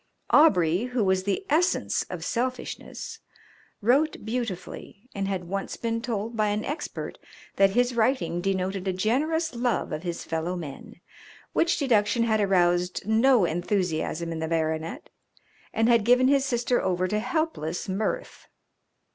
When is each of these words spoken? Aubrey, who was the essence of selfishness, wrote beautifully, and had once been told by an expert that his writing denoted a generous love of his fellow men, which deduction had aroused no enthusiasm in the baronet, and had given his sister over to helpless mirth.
Aubrey, 0.31 0.85
who 0.85 1.03
was 1.03 1.25
the 1.25 1.45
essence 1.47 2.01
of 2.09 2.25
selfishness, 2.25 3.19
wrote 3.83 4.25
beautifully, 4.25 5.07
and 5.13 5.27
had 5.27 5.43
once 5.43 5.77
been 5.77 6.01
told 6.01 6.35
by 6.35 6.47
an 6.47 6.65
expert 6.65 7.19
that 7.57 7.69
his 7.77 7.93
writing 7.93 8.41
denoted 8.41 8.87
a 8.87 8.93
generous 8.93 9.53
love 9.53 9.91
of 9.91 10.01
his 10.01 10.23
fellow 10.23 10.55
men, 10.55 10.95
which 11.53 11.77
deduction 11.77 12.23
had 12.23 12.41
aroused 12.41 13.05
no 13.05 13.45
enthusiasm 13.45 14.31
in 14.31 14.39
the 14.39 14.47
baronet, 14.47 15.11
and 15.71 15.87
had 15.87 16.03
given 16.03 16.27
his 16.27 16.43
sister 16.45 16.81
over 16.81 17.07
to 17.07 17.19
helpless 17.19 17.87
mirth. 17.87 18.47